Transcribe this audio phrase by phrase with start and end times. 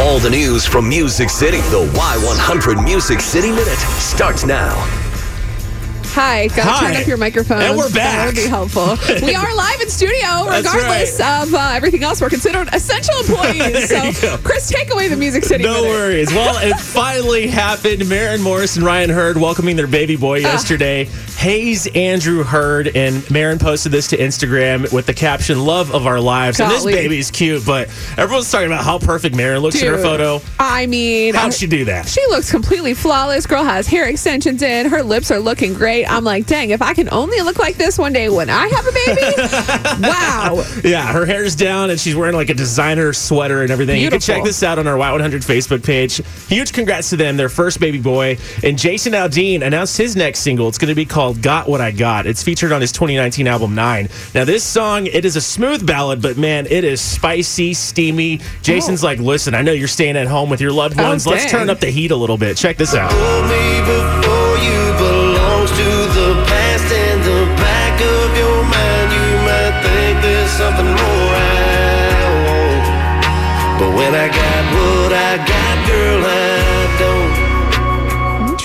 [0.00, 1.58] All the news from Music City.
[1.58, 4.99] The Y100 Music City Minute starts now.
[6.12, 6.92] Hi, gotta Hi.
[6.92, 7.62] turn up your microphone.
[7.62, 8.96] And we're That would be helpful.
[9.22, 12.20] we are live in studio, regardless of uh, everything else.
[12.20, 13.88] We're considered essential employees.
[14.20, 14.36] So.
[14.38, 15.64] Chris, take away the Music City.
[15.64, 15.88] No minute.
[15.88, 16.32] worries.
[16.32, 18.08] Well, it finally happened.
[18.08, 20.52] Maren Morris and Ryan Hurd welcoming their baby boy Ah.
[20.52, 21.04] yesterday.
[21.38, 26.20] Hayes Andrew Hurd and Maren posted this to Instagram with the caption "Love of our
[26.20, 29.98] lives." And this baby's cute, but everyone's talking about how perfect Maren looks in her
[29.98, 30.40] photo.
[30.58, 32.06] I mean, How'd she do that?
[32.08, 33.46] She looks completely flawless.
[33.46, 34.88] Girl has hair extensions in.
[34.90, 35.99] Her lips are looking great.
[36.06, 38.86] I'm like, dang, if I can only look like this one day when I have
[38.86, 40.64] a baby, wow.
[40.84, 44.00] Yeah, her hair's down and she's wearing like a designer sweater and everything.
[44.00, 46.20] You can check this out on our Y100 Facebook page.
[46.48, 48.38] Huge congrats to them, their first baby boy.
[48.62, 50.68] And Jason Aldean announced his next single.
[50.68, 52.26] It's going to be called Got What I Got.
[52.26, 54.08] It's featured on his 2019 album Nine.
[54.34, 58.40] Now, this song, it is a smooth ballad, but man, it is spicy, steamy.
[58.62, 59.06] Jason's oh.
[59.06, 61.26] like, listen, I know you're staying at home with your loved Oh, ones.
[61.26, 62.56] Let's turn up the heat a little bit.
[62.56, 63.10] Check this out.
[74.10, 74.22] Want.
[74.22, 76.59] I got what I got, girl, I.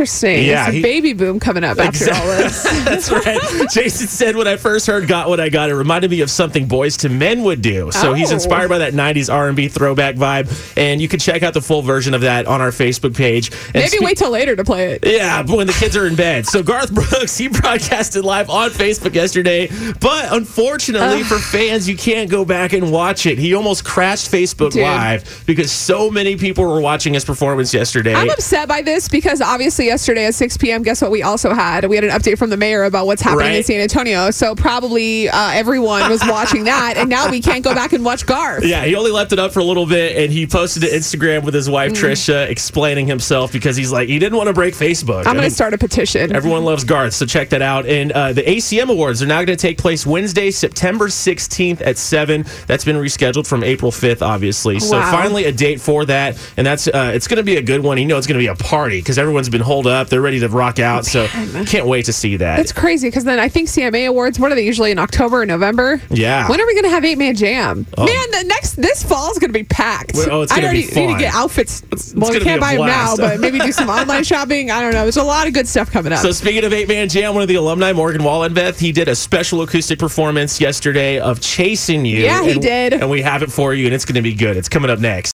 [0.00, 0.44] Interesting.
[0.46, 2.62] Yeah, It's a baby boom coming up after all this.
[2.84, 3.38] That's right.
[3.70, 6.66] Jason said, when I first heard "Got What I Got," it reminded me of something
[6.66, 7.90] Boyz II Men would do.
[7.92, 8.34] So he's Oh.
[8.36, 10.48] inspired by that '90s R&B throwback vibe,
[10.78, 13.50] and you can check out the full version of that on our Facebook page.
[13.74, 15.04] Maybe spe- wait till later to play it.
[15.06, 16.46] Yeah, when the kids are in bed.
[16.46, 19.68] So Garth Brooks, he broadcasted live on Facebook yesterday,
[20.00, 23.36] but unfortunately for fans, you can't go back and watch it.
[23.36, 24.80] He almost crashed Facebook Dude.
[24.82, 28.14] Live because so many people were watching his performance yesterday.
[28.14, 31.84] I'm upset by this because obviously yesterday at 6 p.m., guess what we also had?
[31.86, 34.30] We had an update from the mayor about what's happening in San Antonio.
[34.30, 38.24] So probably uh, everyone was watching that, and now we can't go back and watch
[38.24, 38.64] Garth.
[38.64, 41.44] Yeah, he only left it up for a little bit, and he posted to Instagram
[41.44, 45.26] with his wife Trisha explaining himself because he's like he didn't want to break Facebook.
[45.26, 46.34] I'm going to start a petition.
[46.34, 47.86] Everyone loves Garth, so check that out.
[47.86, 51.98] And uh, the ACM Awards are now going to take place Wednesday, September 16th at
[51.98, 52.44] 7.
[52.68, 54.78] That's been rescheduled from April 5th, obviously.
[54.78, 57.82] So finally a date for that, and that's uh, it's going to be a good
[57.82, 57.98] one.
[57.98, 60.08] You know, it's going to be a party because everyone's been up.
[60.08, 61.04] They're ready to rock out.
[61.04, 61.26] So
[61.66, 62.60] can't wait to see that.
[62.60, 65.46] It's crazy because then I think CMA Awards, what are they usually in October or
[65.46, 66.00] November?
[66.10, 66.48] Yeah.
[66.48, 67.86] When are we going to have Eight Man Jam?
[67.96, 68.04] Oh.
[68.04, 70.14] Man, the next, this fall is going to be packed.
[70.14, 71.82] Well, oh, it's I gonna already be need to get outfits.
[72.14, 74.70] well, gonna we be can't buy them now, but maybe do some online shopping.
[74.70, 75.02] I don't know.
[75.02, 76.20] There's a lot of good stuff coming up.
[76.20, 79.14] So speaking of eight man jam, one of the alumni, Morgan Wallenbeth, he did a
[79.14, 82.92] special acoustic performance yesterday of "Chasing You." Yeah, he and, did.
[82.94, 84.56] and we have it for you, and it's going to be good.
[84.56, 85.28] It's coming up next.